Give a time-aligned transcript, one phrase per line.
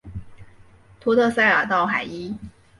[0.99, 2.35] 托特塞尔道海伊。